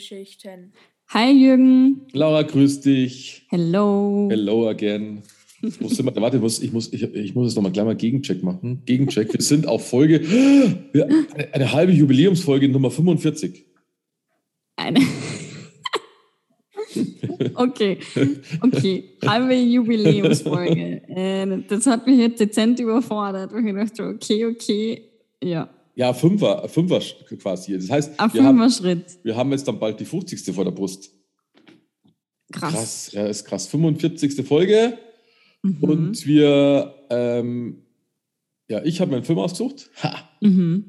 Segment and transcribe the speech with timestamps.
[0.00, 0.72] Filmgeschichten.
[1.08, 2.06] Hi Jürgen.
[2.12, 3.46] Laura, grüß dich.
[3.50, 4.28] Hello.
[4.30, 5.22] Hello again.
[5.62, 7.96] Ich muss immer, warte, ich muss, ich muss, ich, ich muss jetzt nochmal gleich mal
[7.96, 8.82] Gegencheck machen.
[8.86, 9.32] Gegencheck.
[9.32, 10.20] Wir sind auf Folge,
[10.94, 13.66] eine, eine halbe Jubiläumsfolge Nummer 45.
[14.76, 15.00] Eine.
[17.54, 17.98] okay,
[18.62, 19.04] okay.
[19.26, 21.02] Halbe Jubiläumsfolge.
[21.08, 25.10] Äh, das hat mich jetzt dezent überfordert, weil ich dachte, okay, okay,
[25.42, 25.68] ja.
[26.00, 27.02] Ja, Fünfer, Fünfer
[27.42, 27.74] quasi.
[27.74, 30.54] Das heißt, Ein wir haben, wir haben jetzt dann bald die 50.
[30.54, 31.14] vor der Brust.
[32.50, 32.72] Krass.
[32.72, 33.66] Krass, ja, ist krass.
[33.66, 34.46] 45.
[34.46, 34.98] Folge.
[35.62, 35.76] Mhm.
[35.82, 37.82] Und wir, ähm,
[38.70, 39.90] ja, ich habe mir einen Film ausgesucht.
[40.02, 40.26] Ha.
[40.40, 40.86] Mhm.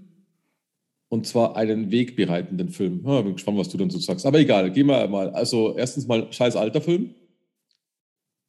[1.09, 3.03] Und zwar einen wegbereitenden Film.
[3.05, 4.25] Ja, bin gespannt, was du dann so sagst.
[4.25, 5.31] Aber egal, gehen wir mal.
[5.31, 7.15] Also, erstens mal scheiß alter Film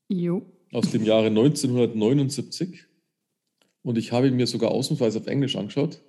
[0.09, 0.47] Jo.
[0.71, 2.85] aus dem Jahre 1979.
[3.83, 6.01] Und ich habe ihn mir sogar ausnahmsweise auf Englisch angeschaut,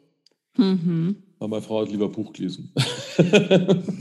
[0.58, 1.16] Mhm.
[1.40, 2.72] weil meine Frau hat lieber Buch gelesen.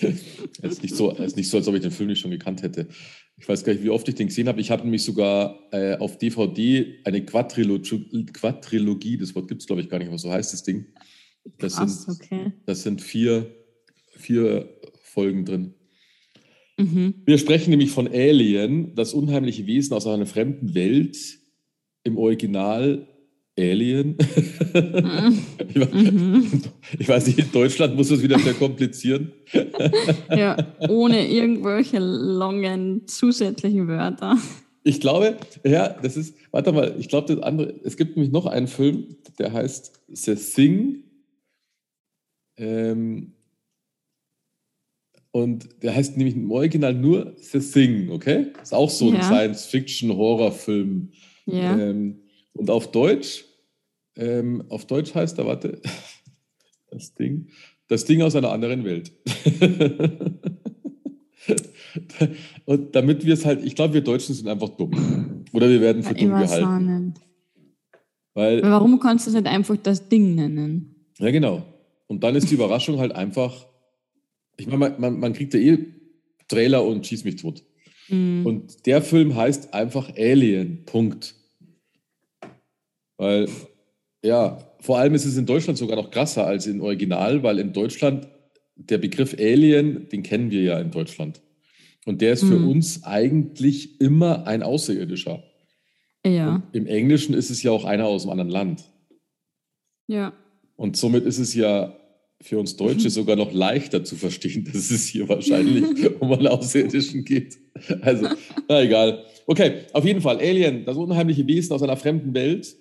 [0.62, 2.62] Es ist nicht so, ist nicht so, als ob ich den Film nicht schon gekannt
[2.62, 2.88] hätte.
[3.36, 4.60] Ich weiß gar nicht, wie oft ich den gesehen habe.
[4.60, 9.82] Ich habe nämlich sogar äh, auf DVD eine Quadrilogie, Quadrilogie das Wort gibt es, glaube
[9.82, 10.86] ich, gar nicht, aber so heißt das Ding.
[11.58, 12.52] Das Krass, sind, okay.
[12.66, 13.54] das sind vier,
[14.12, 14.68] vier
[15.02, 15.74] Folgen drin.
[16.76, 17.14] Mhm.
[17.24, 21.16] Wir sprechen nämlich von Alien, das unheimliche Wesen aus einer fremden Welt,
[22.04, 23.08] im Original
[23.58, 24.16] Alien.
[25.68, 26.62] ich, Mhm.
[26.98, 29.32] ich weiß nicht, in Deutschland muss das wieder verkomplizieren.
[30.30, 30.56] Ja,
[30.88, 34.36] ohne irgendwelche langen zusätzlichen Wörter.
[34.84, 38.46] Ich glaube, ja, das ist, warte mal, ich glaube, das andere, es gibt nämlich noch
[38.46, 41.02] einen Film, der heißt The Thing.
[42.56, 43.32] Ähm,
[45.30, 48.46] und der heißt nämlich im Original nur The Thing, okay?
[48.62, 49.22] Ist auch so ein Ja.
[49.22, 51.10] Science-Fiction-Horrorfilm.
[51.46, 51.78] Ja.
[51.78, 52.20] Ähm,
[52.54, 53.44] und auf Deutsch,
[54.18, 55.80] ähm, auf Deutsch heißt er, warte,
[56.90, 57.48] das Ding,
[57.88, 59.12] das Ding aus einer anderen Welt.
[62.66, 65.44] und damit wir es halt, ich glaube, wir Deutschen sind einfach dumm.
[65.52, 67.14] Oder wir werden für ich dumm gehalten.
[68.34, 70.94] Weil, Warum kannst du es nicht einfach das Ding nennen?
[71.18, 71.62] ja, genau.
[72.06, 73.66] Und dann ist die Überraschung halt einfach,
[74.56, 75.78] ich meine, man, man, man kriegt ja eh
[76.48, 77.64] Trailer und schieß mich tot.
[78.08, 78.46] Mhm.
[78.46, 80.84] Und der Film heißt einfach Alien.
[80.84, 81.34] Punkt.
[83.18, 83.48] Weil,
[84.24, 87.72] ja, vor allem ist es in Deutschland sogar noch krasser als im Original, weil in
[87.72, 88.28] Deutschland
[88.76, 91.40] der Begriff Alien, den kennen wir ja in Deutschland.
[92.06, 92.68] Und der ist für Mhm.
[92.68, 95.42] uns eigentlich immer ein Außerirdischer.
[96.24, 98.84] ja, Und Im Englischen ist es ja auch einer aus einem anderen Land.
[100.06, 100.32] ja.
[100.76, 101.92] Und somit ist es ja
[102.40, 105.84] für uns Deutsche sogar noch leichter zu verstehen, dass es hier wahrscheinlich
[106.20, 107.58] um einen Außerirdischen geht.
[108.00, 108.28] Also,
[108.68, 109.24] na egal.
[109.46, 112.76] Okay, auf jeden Fall, Alien, das unheimliche Wesen aus einer fremden Welt.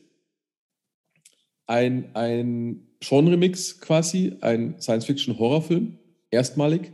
[1.67, 5.97] Ein, ein Genre-Mix quasi, ein Science-Fiction-Horrorfilm,
[6.31, 6.91] erstmalig.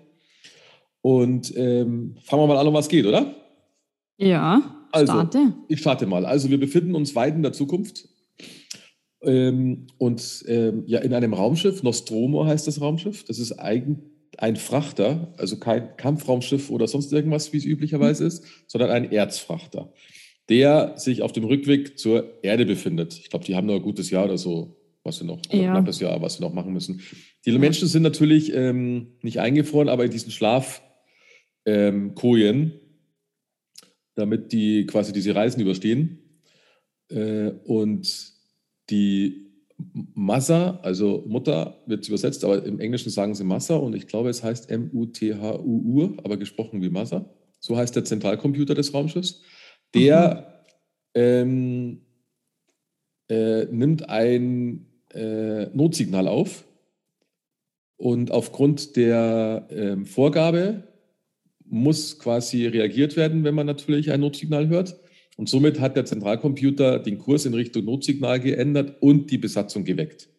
[1.02, 3.36] Und ähm, fangen wir mal an, um was geht, oder?
[4.18, 5.54] Ja, Also, starte.
[5.68, 6.26] Ich starte mal.
[6.26, 8.08] Also wir befinden uns weit in der Zukunft
[9.22, 11.84] ähm, und ähm, ja in einem Raumschiff.
[11.84, 13.26] Nostromo heißt das Raumschiff.
[13.26, 18.44] Das ist eigen, ein Frachter, also kein Kampfraumschiff oder sonst irgendwas, wie es üblicherweise ist,
[18.68, 19.92] sondern ein Erzfrachter,
[20.50, 23.18] der sich auf dem Rückweg zur Erde befindet.
[23.18, 25.72] Ich glaube, die haben noch ein gutes Jahr oder so, was wir noch, Ja.
[25.72, 27.02] knappes Jahr, was wir noch machen müssen.
[27.46, 30.82] Die Menschen sind natürlich ähm, nicht eingefroren, aber in diesen Schlafkojen,
[31.66, 32.72] ähm,
[34.16, 36.20] damit die quasi diese Reisen überstehen.
[37.10, 38.34] Äh, und
[38.90, 39.44] die
[40.14, 44.44] Massa, also Mutter wird übersetzt, aber im Englischen sagen sie Massa und ich glaube, es
[44.44, 47.30] heißt M-U-T-H-U-U, aber gesprochen wie Massa.
[47.60, 49.42] So heißt der Zentralcomputer des Raumschiffs.
[49.94, 50.66] Der
[51.14, 52.02] ähm,
[53.30, 56.66] äh, nimmt ein äh, Notsignal auf
[57.98, 60.84] und aufgrund der ähm, Vorgabe
[61.66, 65.00] muss quasi reagiert werden, wenn man natürlich ein Notsignal hört.
[65.38, 70.30] Und somit hat der Zentralcomputer den Kurs in Richtung Notsignal geändert und die Besatzung geweckt.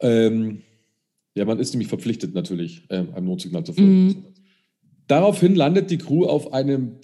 [0.00, 0.62] Ähm,
[1.34, 4.06] ja, man ist nämlich verpflichtet natürlich, ähm, einem Notsignal zu folgen.
[4.06, 4.24] Mhm.
[5.10, 6.98] Daraufhin landet die Crew auf einem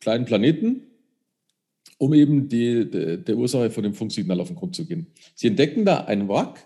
[0.00, 0.82] kleinen Planeten,
[1.98, 5.08] um eben die, de, der Ursache von dem Funksignal auf den Grund zu gehen.
[5.34, 6.64] Sie entdecken da ein Wrack,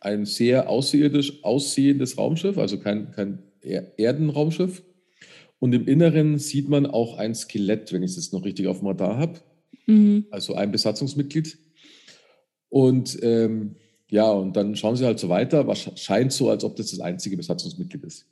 [0.00, 4.82] ein sehr außerirdisch aussehendes Raumschiff, also kein, kein Er- Erdenraumschiff.
[5.60, 8.78] Und im Inneren sieht man auch ein Skelett, wenn ich es jetzt noch richtig auf
[8.80, 9.40] dem Radar habe
[9.88, 10.26] Mhm.
[10.32, 11.58] also ein Besatzungsmitglied.
[12.68, 13.76] Und ähm,
[14.10, 15.68] ja, und dann schauen sie halt so weiter.
[15.68, 18.26] Was scheint so, als ob das das einzige Besatzungsmitglied ist.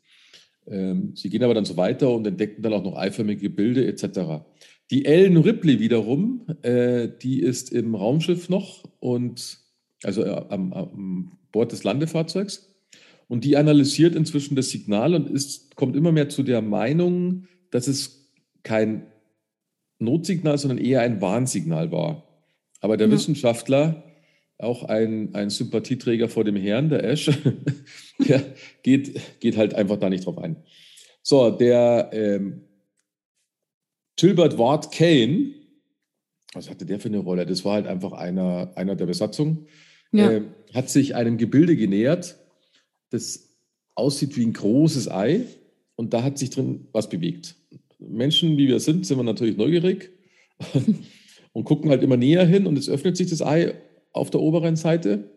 [0.66, 4.44] Ähm, sie gehen aber dann so weiter und entdecken dann auch noch eiförmige Gebilde etc.
[4.90, 9.58] Die Ellen Ripley wiederum, äh, die ist im Raumschiff noch und
[10.02, 12.70] also äh, am, am Bord des Landefahrzeugs.
[13.28, 17.88] Und die analysiert inzwischen das Signal und ist, kommt immer mehr zu der Meinung, dass
[17.88, 18.30] es
[18.62, 19.06] kein
[19.98, 22.28] Notsignal, sondern eher ein Warnsignal war.
[22.80, 23.14] Aber der ja.
[23.14, 24.04] Wissenschaftler,
[24.58, 27.30] auch ein, ein Sympathieträger vor dem Herrn, der Ash,
[28.18, 28.42] der
[28.82, 30.56] geht, geht halt einfach da nicht drauf ein.
[31.22, 32.62] So, der ähm,
[34.16, 35.54] Gilbert Ward Kane,
[36.52, 37.46] was hatte der für eine Rolle?
[37.46, 39.66] Das war halt einfach einer, einer der Besatzung,
[40.12, 40.30] ja.
[40.30, 40.42] äh,
[40.72, 42.36] hat sich einem Gebilde genähert,
[43.10, 43.48] das
[43.94, 45.46] aussieht wie ein großes Ei
[45.96, 47.56] und da hat sich drin was bewegt.
[47.98, 50.10] Menschen, wie wir sind, sind wir natürlich neugierig
[51.52, 53.74] und gucken halt immer näher hin und es öffnet sich das Ei
[54.14, 55.30] auf der oberen Seite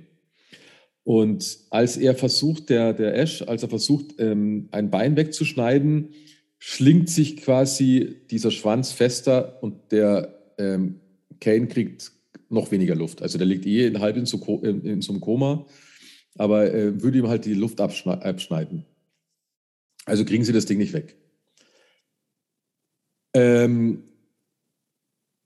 [1.05, 6.11] Und als er versucht, der, der Ash, als er versucht, ähm, ein Bein wegzuschneiden,
[6.59, 11.01] schlingt sich quasi dieser Schwanz fester und der ähm,
[11.41, 12.13] Kane kriegt
[12.51, 13.23] noch weniger Luft.
[13.23, 15.67] Also der liegt eh halb in so, in, in so einem Koma,
[16.37, 18.85] aber äh, würde ihm halt die Luft abschneiden.
[20.05, 21.17] Also kriegen sie das Ding nicht weg.
[23.33, 24.03] Ähm,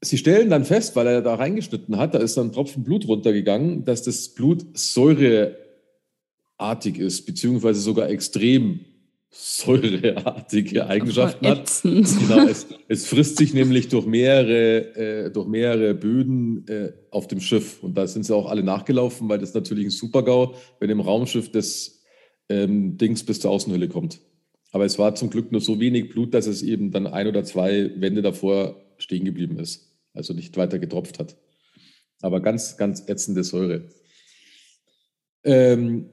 [0.00, 3.08] sie stellen dann fest, weil er da reingeschnitten hat, da ist dann ein Tropfen Blut
[3.08, 5.56] runtergegangen, dass das Blut säureartig
[6.98, 8.80] ist, beziehungsweise sogar extrem
[9.36, 11.82] säureartige Eigenschaften hat.
[11.82, 17.40] Genau, es, es, frisst sich nämlich durch mehrere, äh, durch mehrere Böden äh, auf dem
[17.40, 17.82] Schiff.
[17.82, 21.50] Und da sind sie auch alle nachgelaufen, weil das natürlich ein Super-GAU, wenn im Raumschiff
[21.50, 22.00] das
[22.48, 24.20] ähm, Dings bis zur Außenhülle kommt.
[24.70, 27.42] Aber es war zum Glück nur so wenig Blut, dass es eben dann ein oder
[27.44, 29.94] zwei Wände davor stehen geblieben ist.
[30.12, 31.36] Also nicht weiter getropft hat.
[32.20, 33.88] Aber ganz, ganz ätzende Säure.
[35.42, 36.10] Ähm,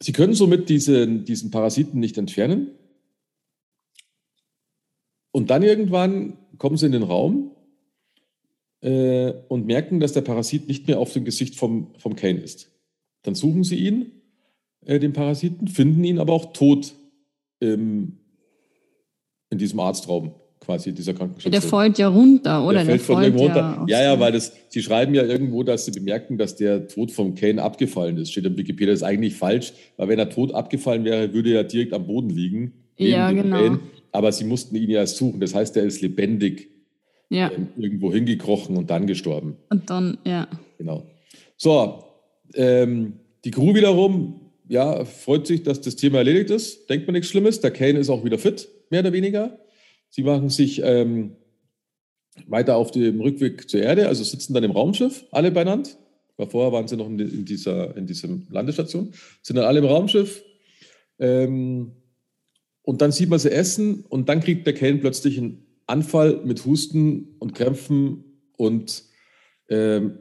[0.00, 2.70] Sie können somit diesen, diesen Parasiten nicht entfernen.
[5.32, 7.56] Und dann irgendwann kommen Sie in den Raum
[8.80, 12.70] äh, und merken, dass der Parasit nicht mehr auf dem Gesicht vom, vom Kane ist.
[13.22, 14.12] Dann suchen Sie ihn,
[14.84, 16.94] äh, den Parasiten, finden ihn aber auch tot
[17.60, 18.18] im,
[19.50, 20.34] in diesem Arztraum
[20.68, 21.50] quasi dieser Krankenstation.
[21.50, 22.74] Der fällt ja runter, oder?
[22.74, 23.86] Der, der fällt von irgendwo runter.
[23.88, 27.34] Ja, ja, weil das, sie schreiben ja irgendwo, dass sie bemerken, dass der Tod von
[27.34, 28.32] Kane abgefallen ist.
[28.32, 31.64] Steht im Wikipedia, das ist eigentlich falsch, weil wenn er tot abgefallen wäre, würde er
[31.64, 32.74] direkt am Boden liegen.
[32.98, 33.56] Ja, genau.
[33.56, 33.80] Kane.
[34.12, 35.40] Aber sie mussten ihn ja suchen.
[35.40, 36.68] Das heißt, er ist lebendig
[37.30, 37.50] ja.
[37.50, 39.56] ähm, irgendwo hingekrochen und dann gestorben.
[39.70, 40.48] Und dann, ja.
[40.76, 41.06] Genau.
[41.56, 42.04] So,
[42.54, 46.90] ähm, die Crew wiederum ja, freut sich, dass das Thema erledigt ist.
[46.90, 47.62] Denkt man nichts Schlimmes.
[47.62, 49.58] Der Kane ist auch wieder fit, mehr oder weniger.
[50.10, 51.36] Sie machen sich ähm,
[52.46, 55.90] weiter auf dem Rückweg zur Erde, also sitzen dann im Raumschiff, alle beieinander.
[56.36, 59.12] Weil vorher waren sie noch in, dieser in dieser Landestation,
[59.42, 60.42] sind dann alle im Raumschiff.
[61.18, 61.92] Ähm,
[62.82, 66.64] und dann sieht man sie essen und dann kriegt der Kane plötzlich einen Anfall mit
[66.64, 68.24] Husten und Krämpfen
[68.56, 69.04] und
[69.68, 70.18] ähm,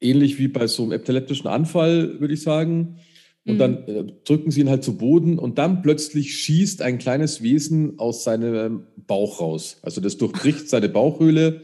[0.00, 2.98] ähnlich wie bei so einem epileptischen Anfall, würde ich sagen.
[3.46, 3.58] Und mhm.
[3.58, 7.98] dann äh, drücken sie ihn halt zu Boden und dann plötzlich schießt ein kleines Wesen
[7.98, 9.78] aus seinem Bauch raus.
[9.82, 11.62] Also das durchbricht seine Bauchhöhle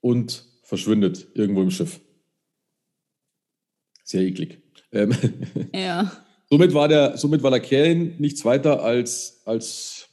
[0.00, 2.00] und verschwindet irgendwo im Schiff.
[4.02, 4.58] Sehr eklig.
[4.90, 5.14] Ähm,
[5.72, 6.10] ja.
[6.50, 10.08] somit, war der, somit war der Kane nichts weiter als, als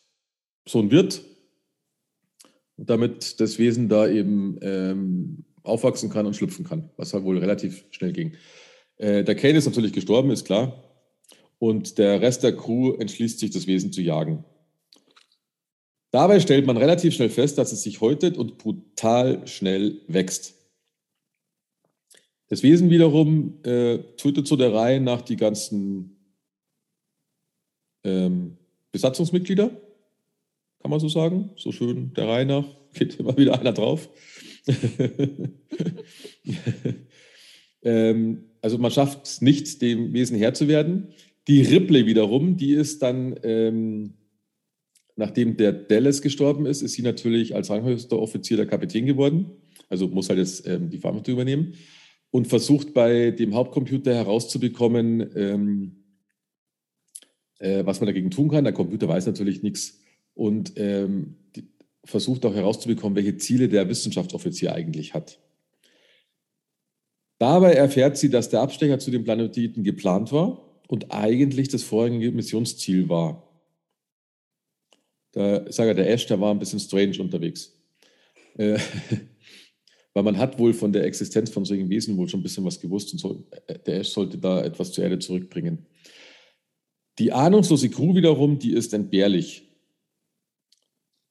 [0.68, 1.22] so ein Wirt,
[2.78, 7.86] damit das Wesen da eben ähm, aufwachsen kann und schlüpfen kann, was halt wohl relativ
[7.90, 8.36] schnell ging.
[8.98, 10.84] Äh, der Kane ist natürlich gestorben, ist klar.
[11.60, 14.46] Und der Rest der Crew entschließt sich, das Wesen zu jagen.
[16.12, 20.56] Dabei stellt man relativ schnell fest, dass es sich häutet und brutal schnell wächst.
[22.48, 26.18] Das Wesen wiederum äh, tötet so der Reihe nach die ganzen
[28.06, 28.58] ähm,
[28.94, 29.70] Besatzungsmitglieder,
[30.80, 31.50] kann man so sagen.
[31.58, 34.10] So schön der Reihe nach, geht immer wieder einer drauf.
[37.82, 41.14] ähm, also man schafft es nicht, dem Wesen Herr zu werden.
[41.48, 44.16] Die Ripley wiederum, die ist dann, ähm,
[45.16, 49.52] nachdem der Dallas gestorben ist, ist sie natürlich als ranghöchster Offizier der Kapitän geworden.
[49.88, 51.74] Also muss halt jetzt ähm, die Verantwortung übernehmen
[52.32, 56.04] und versucht bei dem Hauptcomputer herauszubekommen, ähm,
[57.60, 58.66] äh, was man dagegen tun kann.
[58.66, 60.02] Der Computer weiß natürlich nichts
[60.34, 61.70] und ähm, die,
[62.04, 65.40] versucht auch herauszubekommen, welche Ziele der Wissenschaftsoffizier eigentlich hat.
[67.40, 72.32] Dabei erfährt sie, dass der Abstecher zu den Planeten geplant war und eigentlich das vorherige
[72.32, 73.44] Missionsziel war.
[75.34, 77.78] Da sage der Ash, der war ein bisschen strange unterwegs.
[78.58, 78.80] Äh,
[80.14, 82.80] weil man hat wohl von der Existenz von solchen Wesen wohl schon ein bisschen was
[82.80, 85.86] gewusst und so, äh, der Ash sollte da etwas zur Erde zurückbringen.
[87.20, 89.64] Die ahnungslose Crew wiederum, die ist entbehrlich.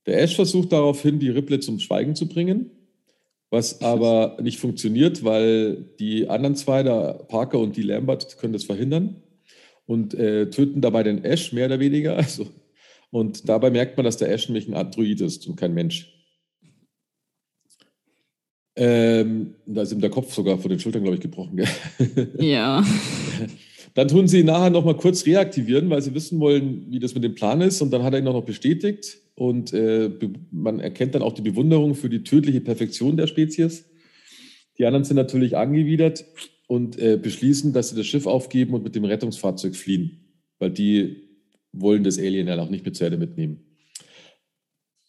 [0.04, 2.70] Der Ash versucht daraufhin, die Ripley zum Schweigen zu bringen,
[3.50, 8.64] was aber nicht funktioniert, weil die anderen zwei, der Parker und die Lambert, können das
[8.64, 9.22] verhindern
[9.86, 12.16] und äh, töten dabei den Ash mehr oder weniger.
[12.26, 12.48] Also,
[13.10, 16.12] und dabei merkt man, dass der Ash nämlich ein Android ist und kein Mensch.
[18.74, 21.64] Ähm, da ist ihm der Kopf sogar vor den Schultern, glaube ich, gebrochen.
[22.38, 22.84] Ja.
[23.94, 27.24] Dann tun sie ihn nachher nochmal kurz reaktivieren, weil sie wissen wollen, wie das mit
[27.24, 27.80] dem Plan ist.
[27.80, 29.18] Und dann hat er ihn auch noch bestätigt.
[29.34, 30.10] Und äh,
[30.50, 33.86] man erkennt dann auch die Bewunderung für die tödliche Perfektion der Spezies.
[34.76, 36.26] Die anderen sind natürlich angewidert
[36.66, 40.24] und äh, beschließen, dass sie das Schiff aufgeben und mit dem Rettungsfahrzeug fliehen.
[40.58, 41.28] Weil die
[41.72, 43.62] wollen das Alien ja auch nicht mit zur Erde mitnehmen.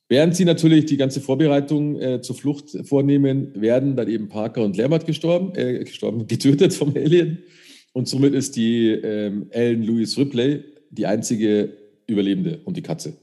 [0.09, 4.77] Während sie natürlich die ganze Vorbereitung äh, zur Flucht vornehmen, werden dann eben Parker und
[4.77, 7.43] Lambert gestorben, äh, gestorben, getötet vom Alien.
[7.91, 11.73] Und somit ist die ähm, Ellen Louise Ripley die einzige
[12.05, 13.17] Überlebende und die Katze.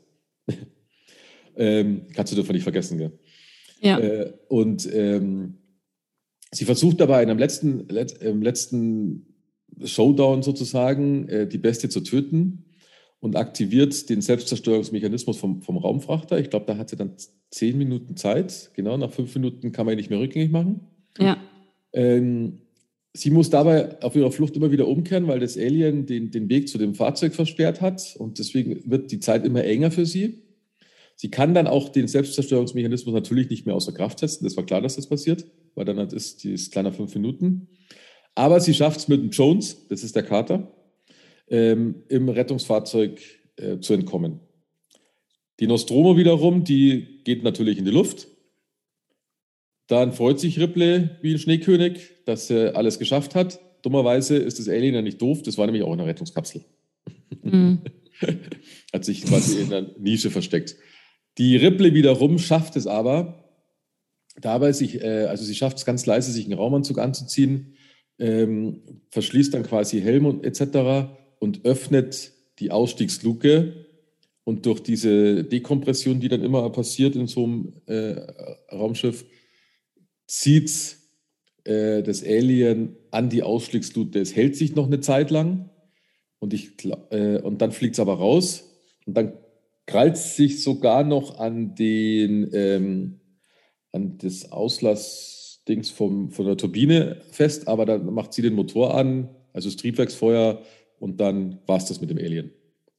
[1.56, 3.12] ähm, Katze dürfen wir nicht vergessen, gell?
[3.80, 3.98] Ja.
[3.98, 5.58] Äh, und ähm,
[6.54, 9.26] sie versucht dabei in einem letzten, let, im letzten
[9.82, 12.64] Showdown sozusagen äh, die Bestie zu töten
[13.20, 16.38] und aktiviert den Selbstzerstörungsmechanismus vom, vom Raumfrachter.
[16.38, 17.14] Ich glaube, da hat sie dann
[17.50, 18.70] zehn Minuten Zeit.
[18.74, 20.80] Genau, nach fünf Minuten kann man ihn nicht mehr rückgängig machen.
[21.18, 21.38] Ja.
[21.92, 22.60] Ähm,
[23.14, 26.68] sie muss dabei auf ihrer Flucht immer wieder umkehren, weil das Alien den, den Weg
[26.68, 28.14] zu dem Fahrzeug versperrt hat.
[28.18, 30.42] Und deswegen wird die Zeit immer enger für sie.
[31.16, 34.44] Sie kann dann auch den Selbstzerstörungsmechanismus natürlich nicht mehr außer Kraft setzen.
[34.44, 37.68] Das war klar, dass das passiert, weil dann ist die kleiner fünf Minuten.
[38.34, 40.72] Aber sie schafft es mit dem Jones, das ist der Kater,
[41.48, 43.20] ähm, im Rettungsfahrzeug
[43.56, 44.40] äh, zu entkommen.
[45.60, 48.28] Die Nostromo wiederum, die geht natürlich in die Luft.
[49.86, 53.60] Dann freut sich Ripley wie ein Schneekönig, dass er alles geschafft hat.
[53.82, 56.64] Dummerweise ist das Alien ja nicht doof, das war nämlich auch eine Rettungskapsel.
[57.42, 57.80] Mhm.
[58.92, 60.76] hat sich quasi in einer Nische versteckt.
[61.38, 63.43] Die Ripley wiederum schafft es aber,
[64.40, 67.74] dabei sich, äh, also sie schafft es ganz leise, sich einen Raumanzug anzuziehen,
[68.18, 73.86] ähm, verschließt dann quasi Helm und etc und öffnet die Ausstiegsluke.
[74.44, 78.20] Und durch diese Dekompression, die dann immer passiert in so einem äh,
[78.70, 79.24] Raumschiff,
[80.26, 80.98] zieht
[81.64, 84.20] äh, das Alien an die Ausstiegsluke.
[84.20, 85.70] Es hält sich noch eine Zeit lang
[86.40, 86.72] und, ich,
[87.10, 88.70] äh, und dann fliegt es aber raus
[89.06, 89.32] und dann
[89.86, 93.20] krallt es sich sogar noch an den ähm,
[93.94, 99.28] an das Auslassdings vom, von der Turbine fest, aber dann macht sie den Motor an,
[99.52, 100.62] also das Triebwerksfeuer
[100.98, 102.52] und dann war es das mit dem Alien.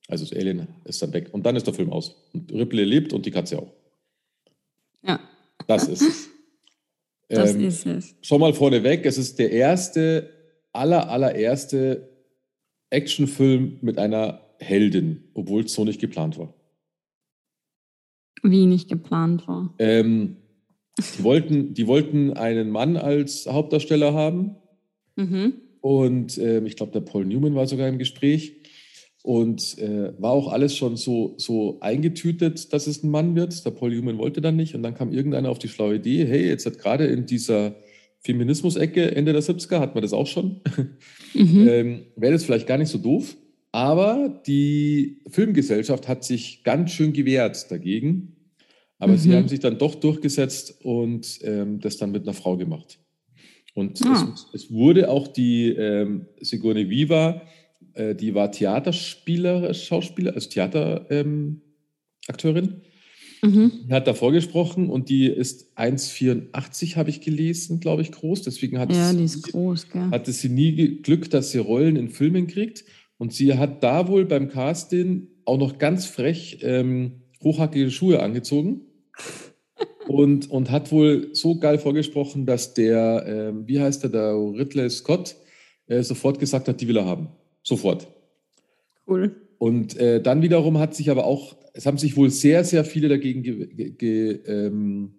[0.08, 1.30] Also das Alien ist dann weg.
[1.32, 2.16] Und dann ist der Film aus.
[2.34, 3.74] Und Ripley lebt und die Katze auch.
[5.04, 5.20] Ja.
[5.68, 6.30] Das ist es.
[7.28, 8.16] Das ähm, ist es.
[8.22, 10.30] Schon mal vorneweg, es ist der erste,
[10.74, 12.08] aller, allererste
[12.92, 16.54] Actionfilm mit einer Heldin, obwohl es so nicht geplant war.
[18.44, 19.74] Wie nicht geplant war?
[19.80, 20.38] Ähm,
[21.18, 24.56] die, wollten, die wollten einen Mann als Hauptdarsteller haben
[25.16, 25.54] Mhm.
[25.82, 28.58] Und ähm, ich glaube, der Paul Newman war sogar im Gespräch.
[29.24, 33.66] Und äh, war auch alles schon so, so eingetütet, dass es ein Mann wird.
[33.66, 34.76] Der Paul Newman wollte dann nicht.
[34.76, 37.76] Und dann kam irgendeiner auf die schlaue Idee, hey, jetzt hat gerade in dieser
[38.20, 40.62] Feminismus-Ecke Ende der 70er, hat man das auch schon,
[41.34, 41.68] Mhm.
[41.68, 43.36] ähm, wäre das vielleicht gar nicht so doof.
[43.72, 48.35] Aber die Filmgesellschaft hat sich ganz schön gewehrt dagegen.
[49.06, 49.34] Aber sie Mhm.
[49.36, 53.00] haben sich dann doch durchgesetzt und ähm, das dann mit einer Frau gemacht.
[53.74, 54.34] Und Ah.
[54.34, 57.42] es, es wurde auch die ähm, Sigourney Viva,
[57.94, 61.10] äh, die war Theaterspieler, Schauspieler, also Theaterakteurin,
[62.30, 62.82] ähm.
[63.44, 63.72] Mhm.
[63.92, 68.42] Hat davor gesprochen und die ist 1,84 habe ich gelesen, glaube ich, groß.
[68.42, 70.10] Deswegen hat, Ja, sie, die ist groß, gell?
[70.10, 72.86] hatte sie nie Glück, dass sie Rollen in Filmen kriegt.
[73.20, 78.82] Und sie hat da wohl beim Casting auch noch ganz frech ähm, hochhackige Schuhe angezogen.
[80.08, 84.90] Und, und hat wohl so geil vorgesprochen, dass der, ähm, wie heißt der, der Ridley
[84.90, 85.36] Scott,
[85.88, 87.30] äh, sofort gesagt hat, die will er haben.
[87.64, 88.08] Sofort.
[89.08, 89.36] Cool.
[89.58, 93.10] Und äh, dann wiederum hat sich aber auch, es haben sich wohl sehr, sehr viele
[93.10, 95.16] dagegen ge ge ge ähm,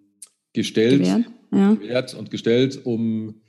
[0.53, 1.03] gestellt,
[1.51, 2.13] Gewährt.
[2.13, 2.19] Ja.
[2.19, 3.41] und gestellt, um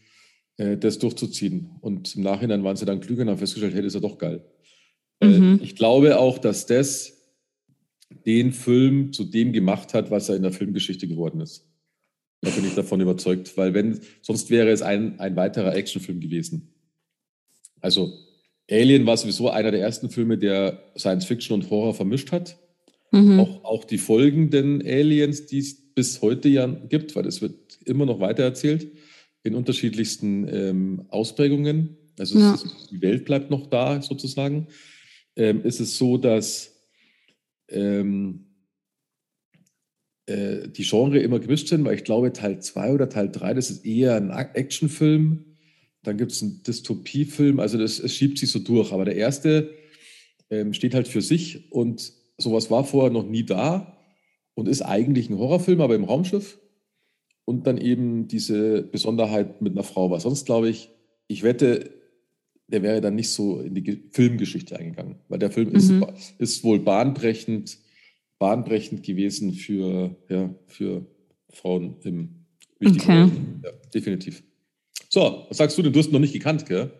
[0.57, 1.71] äh, das durchzuziehen.
[1.81, 4.19] Und im Nachhinein waren sie dann klüger und haben festgestellt, hey, das ist ja doch
[4.19, 4.45] geil.
[5.23, 5.59] Mhm.
[5.61, 7.18] Äh, ich glaube auch, dass das
[8.11, 11.67] den Film zu dem gemacht hat, was er in der Filmgeschichte geworden ist.
[12.41, 16.73] Da bin ich davon überzeugt, weil wenn, sonst wäre es ein, ein weiterer Actionfilm gewesen.
[17.81, 18.13] Also
[18.71, 22.59] Alien war sowieso einer der ersten Filme, der Science Fiction und Horror vermischt hat.
[23.11, 23.41] Mhm.
[23.41, 28.07] Auch, auch die folgenden Aliens, die es bis heute ja gibt, weil es wird immer
[28.07, 28.93] noch weitererzählt,
[29.43, 31.97] in unterschiedlichsten ähm, Ausprägungen.
[32.19, 32.55] Also Ja.
[32.55, 34.69] ist, die Welt bleibt noch da sozusagen.
[35.37, 36.78] Ähm, ist es so, dass
[37.69, 38.47] ähm,
[40.27, 43.71] äh, die Genre immer gemischt sind, weil ich glaube, Teil 2 oder Teil 3, das
[43.71, 45.45] ist eher ein Actionfilm.
[46.03, 48.93] Dann gibt es einen Dystopiefilm, also das, es schiebt sich so durch.
[48.93, 49.71] Aber der erste
[50.51, 53.99] ähm, steht halt für sich und sowas war vorher noch nie da
[54.55, 56.59] und ist eigentlich ein Horrorfilm, aber im Raumschiff.
[57.45, 60.11] Und dann eben diese Besonderheit mit einer Frau.
[60.11, 60.91] Weil sonst glaube ich,
[61.27, 61.98] ich wette,
[62.69, 65.17] der wäre dann nicht so in die Ge- Filmgeschichte eingegangen.
[65.29, 66.01] Weil der Film ist, Mhm.
[66.01, 67.79] ba- ist wohl bahnbrechend,
[68.39, 71.07] bahnbrechend gewesen für, ja, für
[71.51, 72.45] Frauen im
[72.79, 73.31] wichtigen Okay.
[73.65, 74.43] Ja, definitiv.
[75.09, 75.93] So, was sagst du denn?
[75.93, 76.91] Du hast ihn noch nicht gekannt, gell?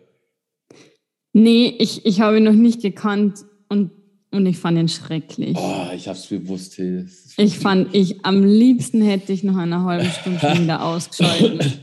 [1.33, 3.91] Nee, ich, ich habe ihn noch nicht gekannt und,
[4.31, 5.55] und ich fand ihn schrecklich.
[5.55, 6.77] Oh, ich hab's bewusst.
[6.79, 7.05] Hey.
[7.37, 11.79] Ich fand, ich am liebsten hätte ich noch eine halbe Stunde wieder ausgeschaltet.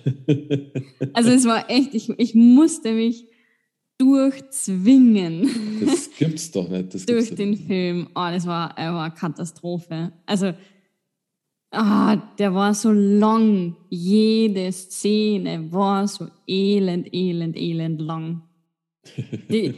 [1.12, 3.26] Also es war echt, ich, ich musste mich
[3.98, 5.48] durchzwingen
[5.84, 6.94] Das gibt's doch nicht.
[6.94, 7.66] Das durch den nicht.
[7.66, 8.08] Film.
[8.14, 10.12] Oh, das war, äh, war eine Katastrophe.
[10.26, 10.52] Also,
[11.70, 13.76] ah, der war so lang.
[13.88, 18.42] Jede Szene war so elend, elend, elend lang.
[19.50, 19.74] Die,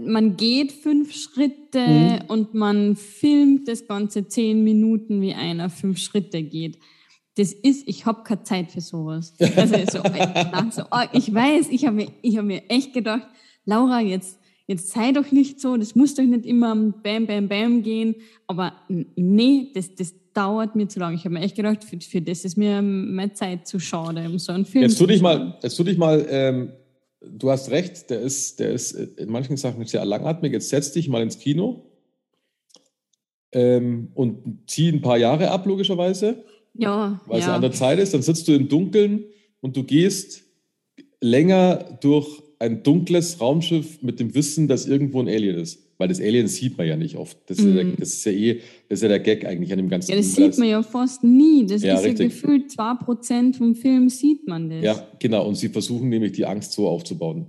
[0.00, 2.18] man geht fünf Schritte Mhm.
[2.28, 6.78] und man filmt das Ganze zehn Minuten, wie einer fünf Schritte geht.
[7.36, 9.34] Das ist, ich habe keine Zeit für sowas.
[9.56, 10.02] Also so,
[10.52, 13.26] also, oh, ich weiß, ich habe mir, ich hab mir echt gedacht,
[13.64, 17.82] Laura, jetzt, jetzt sei doch nicht so, das muss doch nicht immer bam, bam, bam
[17.82, 18.16] gehen.
[18.46, 21.16] Aber nee, das, das dauert mir zu lange.
[21.16, 24.38] Ich habe mir echt gedacht, für, für das ist mir meine Zeit zu schade, um
[24.38, 26.72] so einen Film Jetzt tu dich mal, jetzt tu dich mal, ähm,
[27.20, 30.52] du hast recht, der ist, der ist in manchen Sachen sehr langatmig.
[30.52, 31.84] Jetzt setz dich mal ins Kino
[33.52, 36.44] ähm, und zieh ein paar Jahre ab, logischerweise,
[36.76, 37.54] Ja, weil es ja.
[37.54, 38.14] an der Zeit ist.
[38.14, 39.24] Dann sitzt du im Dunkeln
[39.60, 40.42] und du gehst
[41.20, 45.80] länger durch ein dunkles Raumschiff mit dem Wissen, dass irgendwo ein Alien ist.
[45.96, 47.38] Weil das Alien sieht man ja nicht oft.
[47.46, 47.96] Das ist, ja, der, Mhm.
[47.98, 48.54] das ist ja eh,
[48.88, 50.82] das ist ja der Gag eigentlich an dem ganzen Ja, das weil sieht man ja
[50.82, 51.64] fast nie.
[51.66, 52.30] Das Ja, ist ja richtig.
[52.30, 54.82] gefühlt 2% vom Film sieht man das.
[54.82, 55.46] Ja, genau.
[55.46, 57.46] Und sie versuchen nämlich die Angst so aufzubauen.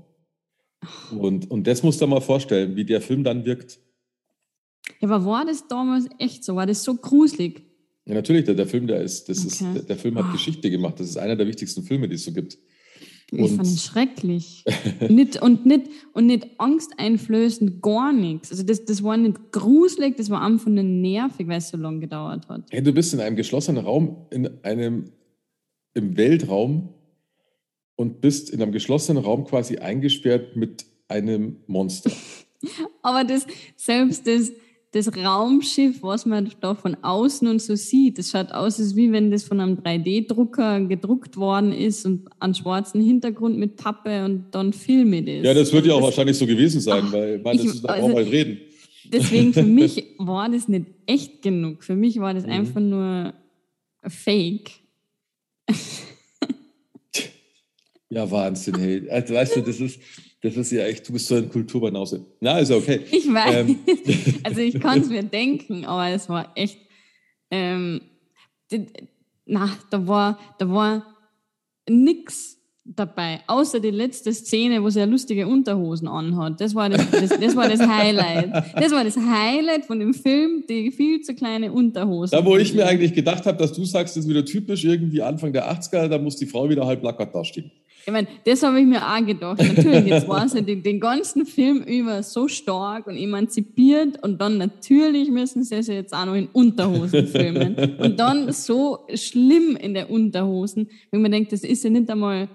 [1.18, 3.80] Und, und das musst du dir mal vorstellen, wie der Film dann wirkt.
[5.02, 6.56] Ja, aber war das damals echt so?
[6.56, 7.64] War das so gruselig?
[8.06, 9.74] Ja, natürlich, der, der Film, der ist, das ist, Okay.
[9.76, 10.32] der, der Film hat Ah.
[10.32, 11.00] Geschichte gemacht.
[11.00, 12.58] Das ist einer der wichtigsten Filme, die es so gibt.
[13.32, 14.64] Ich Und- fand ihn schrecklich.
[15.10, 18.52] nicht, und, nicht, und nicht angsteinflößend, gar nichts.
[18.52, 22.00] Also das, das war nicht gruselig, das war einfach nur nervig, weil es so lange
[22.02, 22.66] gedauert hat.
[22.70, 25.12] Hey, du bist in einem geschlossenen Raum, in einem,
[25.96, 26.90] im Weltraum
[27.96, 32.12] und bist in einem geschlossenen Raum quasi eingesperrt mit einem Monster.
[33.02, 34.52] Aber das, selbst das,
[34.96, 39.12] das Raumschiff, was man da von außen und so sieht, das schaut aus, als wie
[39.12, 44.46] wenn das von einem 3D-Drucker gedruckt worden ist und an schwarzen Hintergrund mit Pappe und
[44.52, 45.44] dann filme das.
[45.46, 47.86] Ja, das wird ja auch das, wahrscheinlich so gewesen sein, Ach, weil man, das ist
[47.90, 48.58] also- mal reden.
[49.12, 51.84] Deswegen für mich war das nicht echt genug.
[51.84, 52.52] Für mich war das Mhm.
[52.52, 53.34] einfach nur
[54.08, 54.72] fake.
[58.10, 59.10] Ja, Wahnsinn, hey.
[59.10, 60.00] Also, weißt du, das ist,
[60.46, 62.24] das ist ja echt, du bist so ein Kulturbanause.
[62.40, 63.02] Na, ist okay.
[63.12, 63.68] Ich weiß.
[63.68, 63.80] Ähm.
[64.44, 66.78] Also ich kann es mir denken, aber es war echt,
[67.50, 68.02] ähm,
[69.46, 71.06] na, da war, da war
[71.90, 76.62] nix dabei, außer die letzte Szene, wo sie ja lustige Unterhosen anhat.
[76.62, 78.54] Das war das, das, das, war das Highlight.
[78.76, 82.38] Das war das Highlight von dem Film, die viel zu kleine Unterhosen.
[82.38, 85.24] Da, wo ich mir eigentlich gedacht habe, dass du sagst, das ist wieder typisch irgendwie
[85.24, 87.72] Anfang der 80er, da muss die Frau wieder halb lackert dastehen.
[88.06, 89.58] Ich meine, das habe ich mir auch gedacht.
[89.58, 94.60] Natürlich, jetzt war sie den, den, ganzen Film über so stark und emanzipiert und dann
[94.60, 97.76] natürlich müssen sie sich jetzt auch noch in Unterhosen filmen.
[97.98, 102.48] Und dann so schlimm in der Unterhosen, wenn man denkt, das ist ja nicht einmal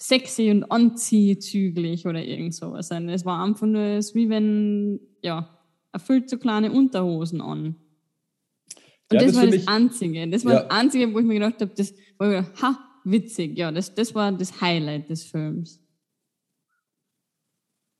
[0.00, 2.88] sexy und anziehzüglich oder irgend sowas.
[2.92, 5.58] Es war einfach nur wie wenn, ja,
[5.92, 7.74] erfüllt so kleine Unterhosen an.
[9.10, 10.28] Und ja, das, das war das Einzige.
[10.28, 10.60] Das war ja.
[10.60, 13.56] das Einzige, wo ich mir gedacht habe, das, wo ich gedacht, ha, witzig.
[13.58, 15.80] Ja, das, das war das Highlight des Films.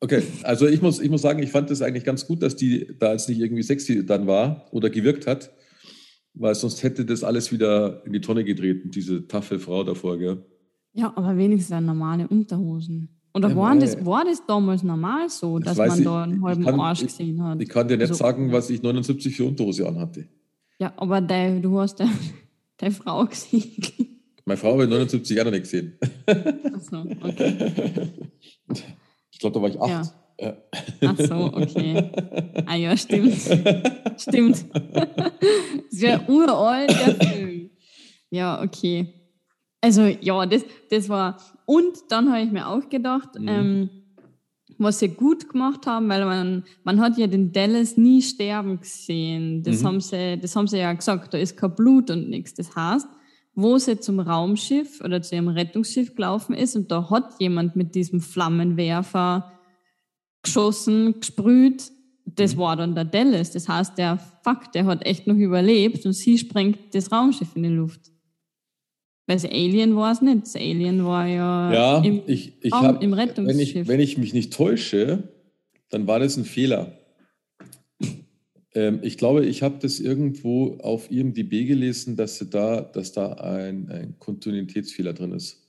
[0.00, 2.94] Okay, also ich muss, ich muss sagen, ich fand das eigentlich ganz gut, dass die
[2.98, 5.50] da jetzt nicht irgendwie sexy dann war oder gewirkt hat,
[6.34, 10.44] weil sonst hätte das alles wieder in die Tonne getreten, diese taffe Frau davor, gell?
[10.92, 13.08] Ja, aber wenigstens normale Unterhosen.
[13.34, 16.64] Oder ja, waren das, war das damals normal so, dass man ich, da einen halben
[16.64, 17.60] kann, Arsch gesehen hat?
[17.60, 20.28] Ich kann dir nicht also, sagen, was ich 79 für Unterhose anhatte.
[20.78, 24.17] Ja, aber de, du hast deine Frau gesehen.
[24.48, 25.98] Meine Frau ich 79 auch noch nicht gesehen.
[26.74, 28.08] Achso, okay.
[29.30, 30.14] Ich glaube, da war ich acht.
[30.40, 30.56] Ja.
[31.02, 32.11] Ach so, okay.
[32.66, 33.34] Ah ja, stimmt.
[34.16, 34.64] stimmt.
[35.90, 37.70] Das ja uralt, der Film.
[38.30, 39.12] Ja, okay.
[39.82, 41.38] Also ja, das, das war.
[41.66, 43.48] Und dann habe ich mir auch gedacht, mhm.
[43.48, 43.90] ähm,
[44.78, 49.62] was sie gut gemacht haben, weil man, man hat ja den Dallas nie sterben gesehen.
[49.62, 49.87] Das, mhm.
[49.87, 52.54] haben sie, das haben sie ja gesagt, da ist kein Blut und nichts.
[52.54, 53.08] Das heißt,
[53.60, 57.96] wo sie zum Raumschiff oder zu ihrem Rettungsschiff gelaufen ist und da hat jemand mit
[57.96, 59.52] diesem Flammenwerfer
[60.44, 61.90] geschossen, gesprüht.
[62.24, 62.60] Das mhm.
[62.60, 63.50] war dann der Dallas.
[63.50, 67.64] Das heißt, der Fuck, der hat echt noch überlebt und sie sprengt das Raumschiff in
[67.64, 68.12] die Luft.
[69.26, 70.42] Weil das Alien war es nicht.
[70.42, 73.58] Das Alien war ja, ja im, ich, ich hab, im Rettungsschiff.
[73.58, 75.32] Wenn ich, wenn ich mich nicht täusche,
[75.90, 76.96] dann war das ein Fehler.
[78.74, 83.88] Ähm, ich glaube, ich habe das irgendwo auf IMDb gelesen, dass, da, dass da ein,
[83.90, 85.64] ein Kontinuitätsfehler drin ist.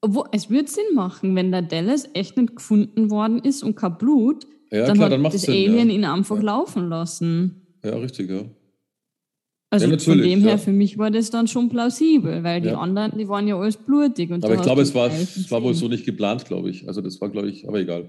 [0.00, 3.98] Obwohl, es würde Sinn machen, wenn der Dallas echt nicht gefunden worden ist und kein
[3.98, 5.94] Blut, ja, dann klar, hat dann das Sinn, Alien ja.
[5.96, 6.42] ihn einfach ja.
[6.42, 7.62] laufen lassen.
[7.82, 8.44] Ja, richtig, ja.
[9.70, 13.18] Also ja, von dem her, für mich war das dann schon plausibel, weil die anderen,
[13.18, 14.30] die waren ja alles blutig.
[14.32, 16.88] aber ich glaube, es war, es war wohl so nicht geplant, glaube ich.
[16.88, 18.08] Also das war, glaube ich, aber egal.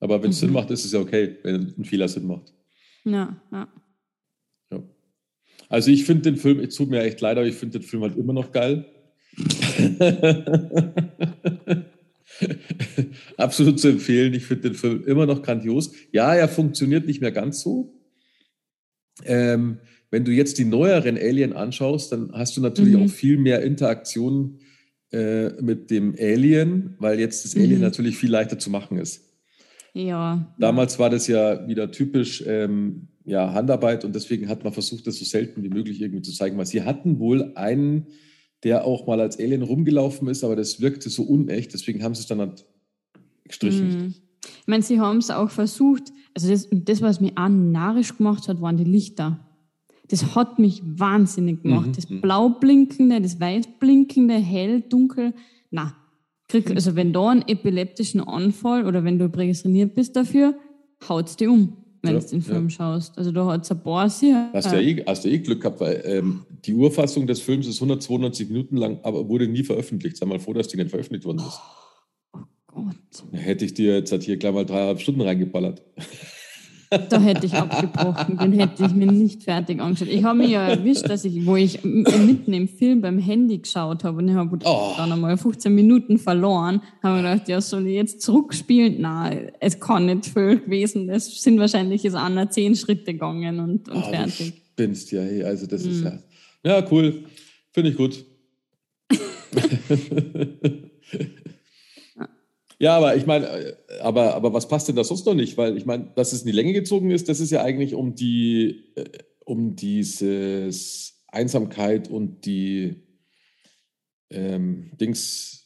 [0.00, 0.46] Aber wenn es mhm.
[0.46, 2.54] Sinn macht, ist es ja okay, wenn ein Fehler Sinn macht.
[3.12, 3.68] Ja, ja.
[4.70, 4.82] ja.
[5.68, 8.02] Also ich finde den Film, es tut mir echt leid, aber ich finde den Film
[8.02, 8.86] halt immer noch geil.
[13.36, 14.34] Absolut zu empfehlen.
[14.34, 15.92] Ich finde den Film immer noch grandios.
[16.12, 17.94] Ja, er funktioniert nicht mehr ganz so.
[19.24, 19.78] Ähm,
[20.10, 23.04] wenn du jetzt die neueren Alien anschaust, dann hast du natürlich mhm.
[23.04, 24.60] auch viel mehr Interaktion
[25.12, 27.82] äh, mit dem Alien, weil jetzt das Alien mhm.
[27.82, 29.27] natürlich viel leichter zu machen ist.
[29.94, 30.54] Ja.
[30.58, 35.18] Damals war das ja wieder typisch ähm, ja, Handarbeit und deswegen hat man versucht, das
[35.18, 36.56] so selten wie möglich irgendwie zu zeigen.
[36.56, 38.06] Weil sie hatten wohl einen,
[38.64, 42.22] der auch mal als Alien rumgelaufen ist, aber das wirkte so unecht, deswegen haben sie
[42.22, 42.64] es dann halt
[43.44, 43.88] gestrichen.
[43.88, 44.14] Mhm.
[44.60, 48.48] Ich meine, sie haben es auch versucht, also das, das, was mich auch narrisch gemacht
[48.48, 49.40] hat, waren die Lichter.
[50.08, 51.88] Das hat mich wahnsinnig gemacht.
[51.88, 51.92] Mhm.
[51.92, 52.20] Das mhm.
[52.20, 55.34] blau blinkende, das weiß blinkende, hell, dunkel.
[55.70, 55.94] Na,
[56.48, 60.54] krieg, also wenn da einen epileptischen Anfall oder wenn du prädestiniert bist dafür,
[61.08, 62.70] haut's dir um, wenn ja, du den Film ja.
[62.70, 63.16] schaust.
[63.18, 64.50] Also da hat es ein paar sehr.
[64.52, 67.76] Hast, ja eh, hast du eh Glück gehabt, weil ähm, die Urfassung des Films ist
[67.76, 70.16] 192 Minuten lang, aber wurde nie veröffentlicht.
[70.16, 71.60] Sei mal froh, dass die nicht veröffentlicht worden ist.
[72.32, 72.38] Oh,
[72.74, 72.96] oh Gott.
[73.32, 75.82] Hätte ich dir jetzt halt hier gleich mal dreieinhalb Stunden reingeballert.
[76.90, 80.08] Da hätte ich abgebrochen, den hätte ich mir nicht fertig angeschaut.
[80.08, 84.04] Ich habe mich ja erwischt, dass ich, wo ich mitten im Film beim Handy geschaut
[84.04, 84.94] habe und ich habe oh.
[84.96, 89.02] dann einmal 15 Minuten verloren, habe mir gedacht, ja, soll ich jetzt zurückspielen?
[89.02, 91.10] Nein, es kann nicht viel gewesen.
[91.10, 94.54] Es sind wahrscheinlich jetzt Anna zehn Schritte gegangen und, und oh, fertig.
[94.54, 95.90] Du spinnst ja, hey, also das hm.
[95.90, 96.18] ist ja.
[96.64, 97.24] Ja, cool.
[97.72, 98.24] Finde ich gut.
[102.80, 105.56] Ja, aber ich meine, äh, aber, aber was passt denn da sonst noch nicht?
[105.56, 108.14] Weil ich meine, dass es in die Länge gezogen ist, das ist ja eigentlich um
[108.14, 109.04] die, äh,
[109.44, 113.02] um dieses Einsamkeit und die
[114.30, 115.58] ähm, Dings,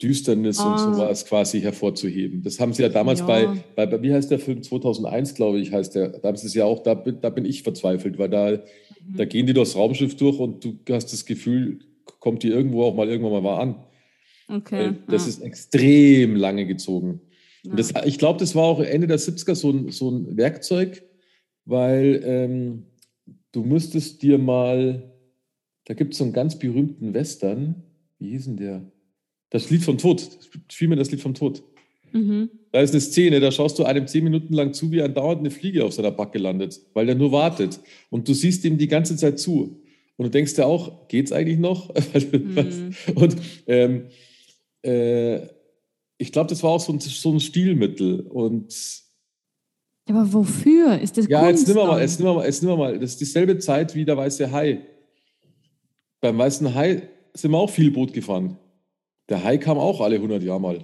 [0.00, 0.72] Düsternis ah.
[0.72, 2.42] und sowas quasi hervorzuheben.
[2.42, 3.26] Das haben sie ja damals ja.
[3.26, 6.54] Bei, bei, bei, wie heißt der Film, 2001, glaube ich, heißt der, da ist es
[6.54, 9.16] ja auch, da, da bin ich verzweifelt, weil da, mhm.
[9.16, 11.80] da gehen die durchs Raumschiff durch und du hast das Gefühl,
[12.20, 13.84] kommt die irgendwo auch mal irgendwann mal an.
[14.48, 14.94] Okay.
[15.08, 15.28] Das ja.
[15.30, 17.20] ist extrem lange gezogen.
[17.64, 17.74] Ja.
[17.76, 21.02] Das, ich glaube, das war auch Ende der 70er so ein, so ein Werkzeug,
[21.64, 22.86] weil ähm,
[23.52, 25.10] du müsstest dir mal,
[25.86, 27.82] da gibt es so einen ganz berühmten Western,
[28.18, 28.92] wie hieß denn der?
[29.50, 30.28] Das Lied vom Tod,
[30.70, 31.62] spiel mir das Lied vom Tod.
[32.12, 32.50] Mhm.
[32.70, 35.50] Da ist eine Szene, da schaust du einem zehn Minuten lang zu, wie andauernd eine
[35.50, 37.80] Fliege auf seiner Backe landet, weil der nur wartet.
[38.10, 39.80] Und du siehst ihm die ganze Zeit zu.
[40.16, 41.92] Und du denkst dir auch, geht's eigentlich noch?
[42.32, 42.94] Mhm.
[43.14, 44.04] Und ähm,
[44.84, 45.48] äh,
[46.18, 48.20] ich glaube, das war auch so ein, so ein Stilmittel.
[48.20, 48.74] Und
[50.08, 51.00] Aber wofür?
[51.00, 52.98] Ist das ja, jetzt Kunst nimm wir mal, jetzt wir mal, jetzt nimm wir mal.
[52.98, 54.86] Das ist dieselbe Zeit wie der weiße Hai.
[56.20, 58.58] Beim weißen Hai sind wir auch viel Boot gefahren.
[59.28, 60.76] Der Hai kam auch alle 100 Jahre mal.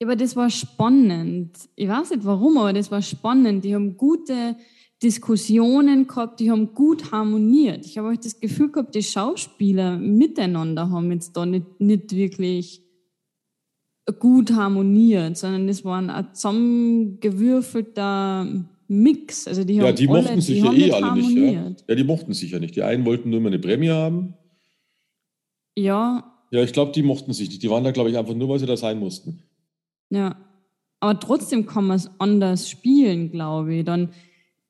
[0.00, 1.56] Ja, aber das war spannend.
[1.74, 3.64] Ich weiß nicht warum, aber das war spannend.
[3.64, 4.56] Die haben gute
[5.02, 7.84] Diskussionen gehabt, die haben gut harmoniert.
[7.86, 12.87] Ich habe auch das Gefühl gehabt, die Schauspieler miteinander haben jetzt da nicht, nicht wirklich
[14.12, 18.46] gut harmoniert, sondern das war ein zusammengewürfelter
[18.88, 19.46] Mix.
[19.46, 21.36] Also die Ja, die alle, mochten sich die ja eh nicht alle nicht.
[21.36, 21.72] Ja.
[21.88, 22.74] ja, die mochten sich ja nicht.
[22.76, 24.34] Die einen wollten nur immer eine Prämie haben.
[25.76, 27.62] Ja, Ja, ich glaube, die mochten sich nicht.
[27.62, 29.42] Die waren da, glaube ich, einfach nur, weil sie da sein mussten.
[30.10, 30.36] Ja,
[31.00, 33.84] aber trotzdem kann man es anders spielen, glaube ich.
[33.84, 34.08] Dann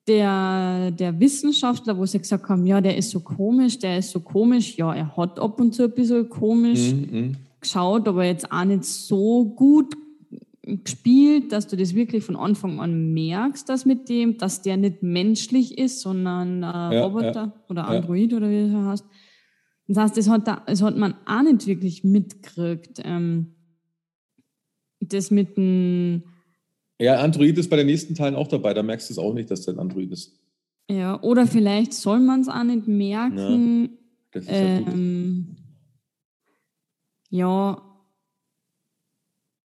[0.07, 4.19] der, der Wissenschaftler, wo sie gesagt haben, ja, der ist so komisch, der ist so
[4.19, 4.75] komisch.
[4.77, 7.35] Ja, er hat ab und zu ein bisschen komisch Mhm, mhm.
[7.61, 9.95] Geschaut, aber jetzt auch nicht so gut
[10.63, 15.01] gespielt, dass du das wirklich von Anfang an merkst, dass mit dem, dass der nicht
[15.01, 17.87] menschlich ist, sondern äh, Ja, Roboter oder ja.
[17.87, 19.05] Android oder wie das heißt.
[19.87, 23.01] Das heißt, das hat, da, das hat man auch nicht wirklich mitgekriegt.
[23.03, 23.55] Ähm,
[25.01, 26.23] das mit dem,
[26.99, 28.73] Ja, Android ist bei den nächsten Teilen auch dabei.
[28.75, 30.37] Da merkst du es auch nicht, dass der ein Android ist.
[30.91, 33.97] ja, oder vielleicht soll man es auch nicht merken.
[34.31, 34.93] Das ist ja gut.
[34.93, 35.55] Ähm,
[37.29, 37.81] ja,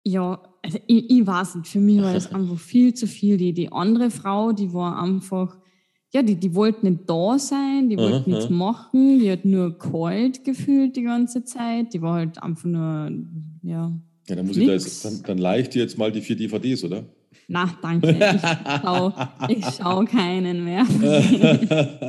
[0.04, 3.36] ja, also ich, ich weiß nicht, für mich war das einfach viel zu viel.
[3.36, 5.56] Die, die andere Frau, die war einfach,
[6.12, 9.78] ja, die, die wollte nicht da sein, die wollte Aha, nichts machen, die hat nur
[9.78, 13.10] kalt gefühlt die ganze Zeit, die war halt einfach nur,
[13.62, 13.92] ja,
[14.28, 16.36] Ja, dann muss ich da jetzt, dann, dann leih ich dir jetzt mal die vier
[16.36, 17.04] DVDs, oder?
[17.48, 19.12] Na, danke, ich schau,
[19.48, 20.84] ich schau keinen mehr.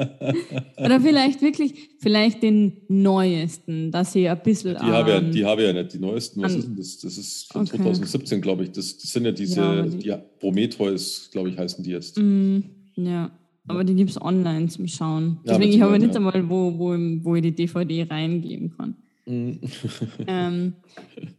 [0.77, 4.75] Oder vielleicht wirklich, vielleicht den neuesten, dass sie ein bisschen.
[4.75, 5.93] Die habe ja, ähm, die habe ja nicht.
[5.93, 6.97] Die neuesten, was an- ist denn das?
[6.99, 7.77] Das ist von Okay.
[7.77, 8.71] 2017, glaube ich.
[8.71, 12.17] Das, das sind ja diese, Ja, die- die, Prometheus, glaube ich, heißen die jetzt.
[12.19, 12.59] Mm,
[12.95, 13.31] ja,
[13.67, 15.39] aber die gibt es online zum Schauen.
[15.43, 18.73] Ja, Deswegen aber ich habe die- nicht einmal, wo, wo, wo ich die DVD reingeben
[18.77, 18.95] kann.
[19.25, 19.59] Mhm.
[20.27, 20.73] ähm,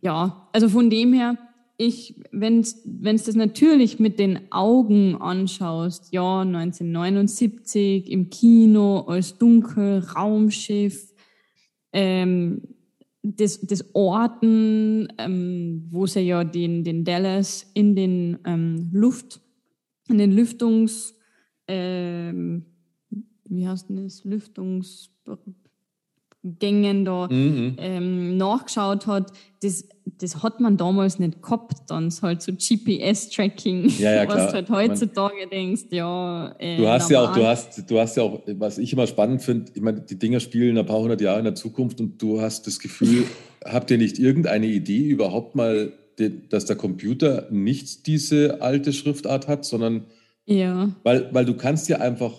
[0.03, 1.37] ja, also von dem her,
[1.79, 2.85] ich, wenn es
[3.25, 11.13] das natürlich mit den Augen anschaust, ja, 1979 im Kino als dunkel Raumschiff,
[11.93, 12.63] ähm,
[13.23, 19.41] das, das Orten, ähm, wo sie ja den, den Dallas in den ähm, Luft,
[20.09, 21.15] in den Lüftungs,
[21.67, 22.67] ähm,
[23.49, 24.25] wie heißt denn das,
[26.47, 27.77] Lüftungsgängen da Mhm.
[27.79, 29.33] ähm, nachgeschaut hat,
[29.63, 29.89] das,
[30.21, 35.47] das hat man damals nicht gehabt, dann halt so GPS-Tracking, Ja, ja, was halt heutzutage
[35.51, 36.55] denkst, ja.
[36.59, 39.43] Äh, Du hast ja auch, du hast, du hast ja auch, was ich immer spannend
[39.43, 42.41] finde, ich meine, die Dinger spielen ein paar hundert Jahre in der Zukunft und du
[42.41, 43.25] hast das Gefühl,
[43.65, 45.93] habt ihr nicht irgendeine Idee überhaupt mal,
[46.49, 50.05] dass der Computer nicht diese alte Schriftart hat, sondern
[50.47, 52.33] Ja, weil, weil du kannst ja einfach,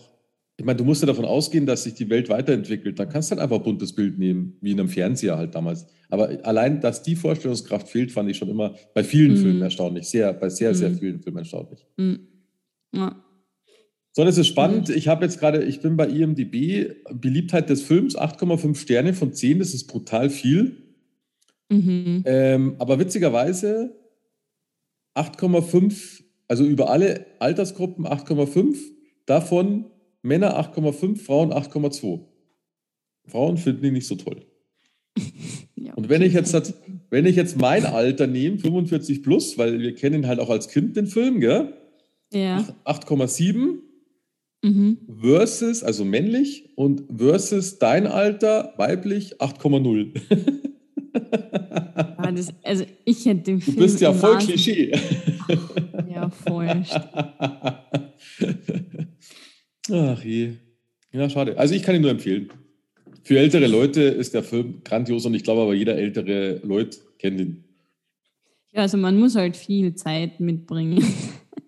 [0.60, 2.98] ich meine, du musst ja davon ausgehen, dass sich die Welt weiterentwickelt.
[2.98, 5.86] Dann kannst du halt einfach ein buntes Bild nehmen, wie in einem Fernseher halt damals.
[6.10, 9.38] Aber allein, dass die Vorstellungskraft fehlt, fand ich schon immer bei vielen Mhm.
[9.38, 10.08] Filmen erstaunlich.
[10.10, 10.98] Sehr, bei sehr, sehr Mhm.
[10.98, 11.86] vielen Filmen erstaunlich.
[11.98, 12.14] mm,
[12.94, 13.24] ja.
[14.14, 14.90] So, das ist spannend.
[14.90, 19.60] Ich habe jetzt gerade, ich bin bei IMDb, Beliebtheit des Films 8,5 Sterne von 10,
[19.60, 20.76] das ist brutal viel.
[21.70, 22.24] Mhm.
[22.26, 23.96] Ähm, aber witzigerweise
[25.16, 28.76] 8,5, also über alle Altersgruppen 8,5,
[29.28, 29.86] davon
[30.28, 32.20] Männer 8,5, Frauen 8,2.
[33.28, 34.46] Frauen finden ihn nicht so toll.
[35.76, 36.74] ja Und wenn ich jetzt,
[37.10, 40.68] wenn ich jetzt mein Alter nehme, 45 plus, weil wir kennen ihn halt auch als
[40.70, 41.74] Kind, den Film, gell?
[42.34, 42.66] Ja.
[42.86, 43.80] 8,7
[44.64, 44.98] Mhm.
[45.22, 50.14] versus, also männlich, und versus dein Alter, weiblich, 8,0.
[52.20, 53.78] Ah, das, also ich hätte den Du Film.
[53.78, 54.92] bist ja voll Klischee.
[56.14, 56.68] Ja, voll.
[59.92, 60.54] Ach je.
[61.12, 61.58] Ja, schade.
[61.58, 62.50] Also ich kann ihn nur empfehlen.
[63.24, 67.40] Für ältere Leute ist der Film grandios und ich glaube aber jeder ältere Leute kennt
[67.40, 67.64] ihn.
[68.72, 71.04] Ja, also man muss halt viel Zeit mitbringen.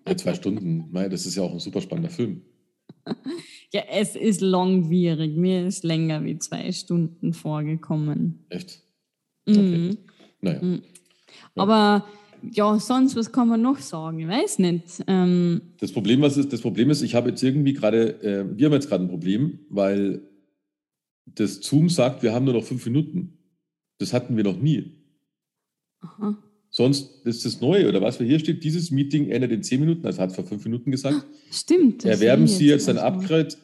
[0.08, 0.88] Ja, zwei Stunden.
[0.92, 2.42] Das ist ja auch ein super spannender Film.
[3.72, 5.36] Ja, es ist langwierig.
[5.36, 8.44] Mir ist länger wie zwei Stunden vorgekommen.
[8.48, 8.82] Echt.
[9.46, 9.98] Mhm.
[10.40, 10.60] Naja.
[10.60, 10.82] Mhm.
[11.54, 12.04] Aber
[12.52, 14.18] ja, sonst, was kann man noch sagen?
[14.20, 15.02] Ich weiß nicht.
[15.06, 18.66] Ähm, Das Problem, was ist, das Problem ist, ich habe jetzt irgendwie gerade, äh, wir
[18.66, 20.22] haben jetzt gerade ein Problem, weil
[21.26, 23.38] das Zoom sagt, wir haben nur noch fünf Minuten.
[23.98, 24.92] Das hatten wir noch nie.
[26.00, 26.36] aha.
[26.72, 28.18] Sonst ist das neu, oder was?
[28.18, 31.26] Hier steht, dieses Meeting endet in zehn Minuten, also hat vor fünf Minuten gesagt.
[31.50, 32.04] Stimmt.
[32.04, 33.12] das Erwerben Sie jetzt ein erst mal.
[33.12, 33.56] Upgrade,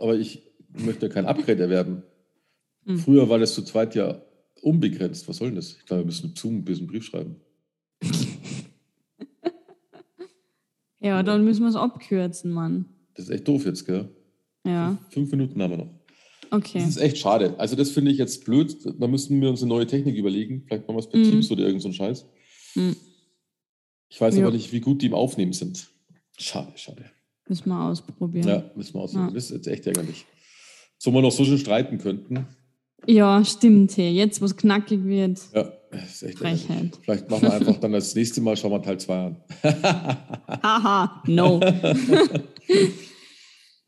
[0.00, 0.42] aber ich
[0.78, 2.04] möchte kein Upgrade erwerben.
[2.84, 2.98] Hm.
[2.98, 4.22] Früher war das zu zweit ja
[4.62, 5.28] unbegrenzt.
[5.28, 5.76] Was soll denn das?
[5.80, 7.36] Ich glaube, wir müssen Zoom ein bisschen Brief schreiben.
[11.04, 12.86] Ja, dann müssen wir es abkürzen, Mann.
[13.14, 14.08] Das ist echt doof jetzt, gell?
[14.66, 15.90] Ja, Fünf Minuten haben wir noch.
[16.50, 16.78] okay.
[16.78, 17.54] Das ist echt schade.
[17.58, 18.74] Also, das finde ich jetzt blöd.
[18.98, 20.64] Da müssten wir uns eine neue Technik überlegen.
[20.66, 21.24] Vielleicht machen wir es per Mhm.
[21.30, 22.24] Teams oder irgend so ein Scheiß.
[22.74, 22.96] Mhm.
[24.08, 24.42] Ich weiß Ja.
[24.46, 25.88] aber nicht, wie gut die im Aufnehmen sind.
[26.38, 27.04] Schade, schade.
[27.48, 28.48] Müssen wir ausprobieren.
[28.48, 29.20] Ja, müssen wir aussehen.
[29.20, 29.30] Ja.
[29.30, 30.24] Das ist jetzt echt ärgerlich.
[30.98, 32.46] So wir noch so schön streiten könnten.
[33.06, 33.94] Ja, stimmt.
[33.98, 34.10] Hey.
[34.12, 35.38] Jetzt, wo es knackig wird.
[35.54, 36.38] Ja, echt.
[36.38, 36.98] Frechheit.
[37.02, 39.36] Vielleicht machen wir einfach dann das nächste Mal, schauen wir Teil 2 an.
[40.62, 41.60] Haha, no.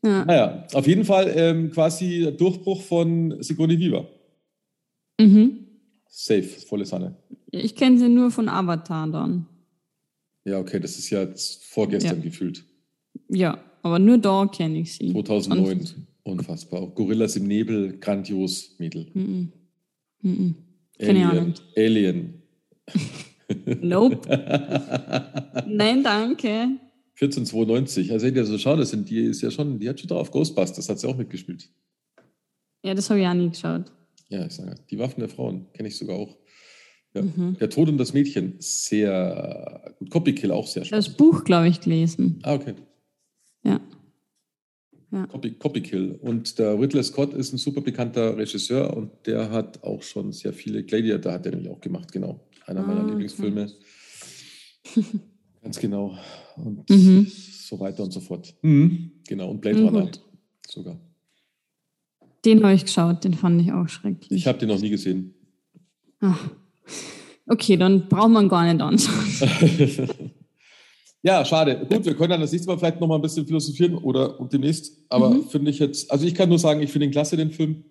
[0.03, 0.25] ja.
[0.25, 4.05] Naja, auf jeden Fall ähm, quasi Durchbruch von Sigourney Viva.
[5.19, 5.63] mhm.
[6.09, 7.15] Safe, volle Sanne.
[7.51, 9.45] Ich kenne sie nur von Avatar dann.
[10.45, 11.27] Ja, okay, das ist ja
[11.69, 12.23] vorgestern Ja.
[12.23, 12.65] gefühlt.
[13.29, 15.11] Ja, aber nur da kenne ich sie.
[15.13, 15.79] 2009.
[15.85, 16.81] Sonst- Unfassbar.
[16.81, 19.09] Auch Gorillas im Nebel, grandios, Mädel.
[19.13, 19.51] Mhm.
[20.21, 20.55] Mhm.
[20.99, 21.29] Keine Alien.
[21.29, 21.53] Ahnung.
[21.75, 22.43] Alien.
[23.81, 24.27] Nope.
[25.67, 26.79] Nein, danke.
[27.19, 28.11] 1492.
[28.11, 30.31] Also, wenn ihr so schaut, das sind die ist ja schon, die hat schon drauf.
[30.31, 31.69] Ghostbusters hat sie auch mitgespielt.
[32.83, 33.85] Ja, das habe ich auch nie geschaut.
[34.29, 36.37] Ja, ich sage, die Waffen der Frauen kenne ich sogar auch.
[37.13, 37.21] Ja.
[37.21, 37.55] Mhm.
[37.59, 40.09] Der Tod und das Mädchen, sehr gut.
[40.09, 41.07] Copykill auch sehr spannend.
[41.07, 42.39] das Buch, glaube ich, gelesen.
[42.43, 42.75] Ah, okay.
[45.11, 45.25] Ja.
[45.27, 46.17] Copy, Copykill.
[46.21, 50.51] Und der Ridley Scott ist ein super bekannter Regisseur und der hat auch schon sehr
[50.53, 52.41] viele Gladiator hat er nämlich auch gemacht, genau.
[52.65, 53.09] Einer meiner Ah, okay.
[53.11, 53.71] Lieblingsfilme.
[55.61, 56.17] Ganz genau.
[56.57, 57.27] Und Mhm.
[57.29, 58.53] so weiter und so fort.
[58.61, 59.11] Mhm.
[59.27, 59.49] Genau.
[59.49, 60.21] Und Blade Mhm, Runner gut.
[60.67, 60.99] sogar.
[62.45, 64.31] Den habe ich geschaut, den fand ich auch schrecklich.
[64.31, 65.33] Ich habe den noch nie gesehen.
[66.19, 66.49] Ach.
[67.47, 70.09] Okay, dann braucht man gar nicht anschauen.
[71.23, 71.85] ja, schade.
[71.89, 74.97] Gut, wir können dann das nächste Mal vielleicht noch mal ein bisschen philosophieren oder demnächst.
[75.09, 75.43] Aber Mhm.
[75.43, 77.83] finde ich jetzt, also ich kann nur sagen, ich finde ihn klasse, den Film.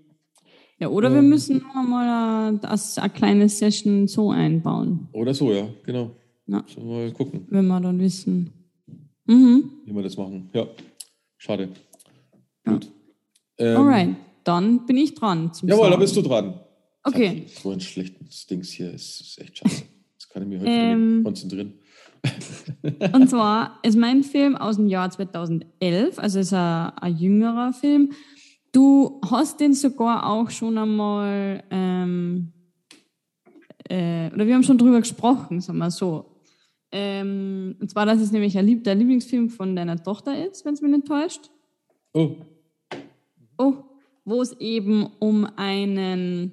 [0.79, 1.29] Ja, oder wir Ähm.
[1.31, 6.11] müssen noch mal eine, das- eine kleine Session so einbauen, Oder so, ja, genau.
[6.47, 6.65] Ja.
[6.77, 8.53] Wir mal gucken, wenn wir dann wissen.
[9.27, 9.71] Mhm.
[9.85, 10.51] wie wir das machen.
[10.55, 10.67] Ja,
[11.37, 11.71] schade.
[12.65, 12.73] Ja.
[12.75, 12.91] Gut.
[13.59, 15.53] Ähm, Alright, dann bin ich dran.
[15.53, 16.61] Zum Jawohl, da bist du dran.
[17.03, 17.45] Okay.
[17.63, 19.83] So ein schlechtes Dings hier ist, ist echt scheiße.
[20.19, 21.23] Das kann ich mir heute Ähm.
[21.25, 21.75] konzentrieren.
[23.13, 28.13] Und zwar ist mein Film aus dem Jahr 2011, also ist ein, ein jüngerer Film.
[28.73, 32.53] Du hast den sogar auch schon einmal, ähm,
[33.89, 36.37] äh, oder wir haben schon drüber gesprochen, sagen wir so.
[36.93, 40.75] Ähm, und zwar, dass es nämlich ein Lieb der Lieblingsfilm von deiner Tochter ist, wenn
[40.75, 41.51] es mich nicht täuscht.
[42.13, 42.37] Oh,
[43.59, 43.75] Oh,
[44.25, 46.53] wo es eben um einen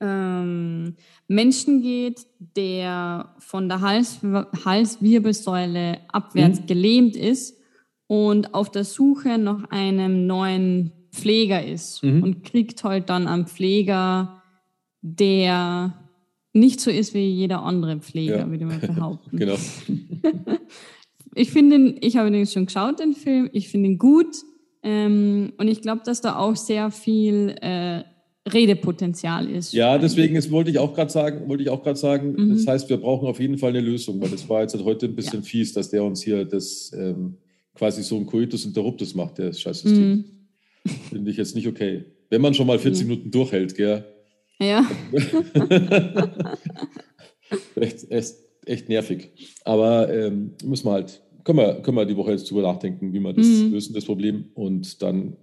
[0.00, 0.96] ähm,
[1.28, 4.20] Menschen geht, der von der Hals
[4.64, 6.66] Halswirbelsäule abwärts Mhm.
[6.66, 7.58] gelähmt ist
[8.06, 12.22] und auf der Suche nach einem neuen Pfleger ist Mhm.
[12.22, 14.42] und kriegt halt dann einen Pfleger,
[15.02, 15.94] der
[16.52, 18.50] nicht so ist wie jeder andere Pfleger, Ja.
[18.50, 19.36] würde ich mal behaupten.
[19.36, 19.56] genau.
[21.34, 23.48] Ich finde ihn, ich habe den schon geschaut, den Film.
[23.54, 24.36] Ich finde ihn gut.
[24.82, 28.02] Ähm, und ich glaube, dass da auch sehr viel äh,
[28.48, 29.72] Redepotenzial ist.
[29.72, 32.50] Ja, deswegen ist, wollte ich auch gerade sagen, wollte ich auch gerade sagen, Mhm.
[32.54, 35.06] das heißt, wir brauchen auf jeden Fall eine Lösung, weil das war jetzt halt heute
[35.06, 37.36] ein bisschen fies, dass der uns hier das ähm,
[37.74, 40.10] quasi so ein Coitus interruptus macht, der Scheißsystem.
[40.10, 40.24] Mhm.
[41.10, 42.04] Finde ich jetzt nicht okay.
[42.30, 43.10] Wenn man schon mal 40 Mhm.
[43.10, 44.04] Minuten durchhält, gell?
[44.60, 44.84] Ja,
[47.76, 48.34] echt, echt,
[48.66, 49.30] echt nervig.
[49.64, 53.20] Aber ähm, müssen wir halt, können wir, können wir die Woche jetzt drüber nachdenken, wie
[53.20, 53.72] wir das Mhm.
[53.72, 54.46] lösen, das Problem.
[54.54, 55.36] Und dann,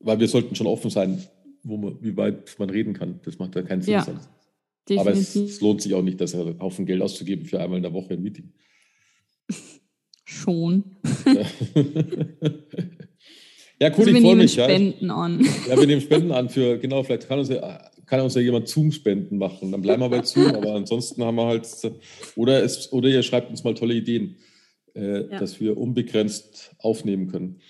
[0.00, 1.22] weil wir sollten schon offen sein,
[1.64, 3.20] wo man, wie weit man reden kann.
[3.24, 3.94] Das macht ja keinen Sinn.
[3.94, 4.06] Ja.
[4.98, 7.78] Aber es, es lohnt sich auch nicht, dass er einen Haufen Geld auszugeben für einmal
[7.78, 8.52] in der Woche ein Meeting.
[10.24, 10.84] schon.
[13.80, 14.56] ja, cool, Also ich freue mich.
[14.56, 14.64] Ja.
[14.64, 15.44] Spenden an.
[15.68, 18.68] ja, wir nehmen Spenden an für, genau, vielleicht kann uns ja, kann uns ja jemand
[18.68, 19.72] Zoom-Spenden machen.
[19.72, 21.66] Dann bleiben wir bei Zoom, aber ansonsten haben wir halt,
[22.36, 24.36] oder, es, oder ihr schreibt uns mal tolle Ideen,
[24.94, 25.38] äh, Ja.
[25.38, 27.60] dass wir unbegrenzt aufnehmen können.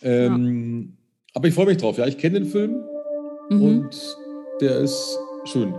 [0.00, 0.96] Ähm,
[1.34, 1.98] Aber ich freue mich drauf.
[1.98, 2.82] Ja, ich kenne den Film
[3.52, 3.62] mhm.
[3.62, 4.16] und
[4.60, 5.74] der ist schön.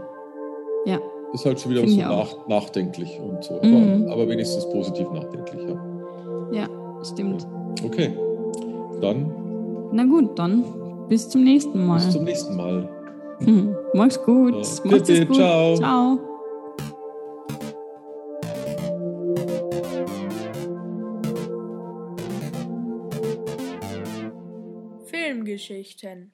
[0.85, 0.99] Ja.
[1.33, 4.07] Ist halt schon wieder Find so nach, nachdenklich und so, aber, mhm.
[4.07, 5.67] aber, wenigstens positiv nachdenklich.
[6.51, 7.47] Ja, ja stimmt.
[7.83, 8.15] Okay,
[9.01, 9.31] dann.
[9.91, 10.63] Na gut, dann
[11.09, 11.95] bis zum nächsten Mal.
[11.95, 12.89] Bis zum nächsten Mal.
[13.39, 13.75] Hm.
[13.93, 14.51] Mach's gut.
[14.51, 14.57] Ja.
[14.57, 15.35] Macht's Bitte, gut.
[15.35, 15.75] Ciao.
[15.75, 16.19] ciao.
[25.05, 26.31] Filmgeschichten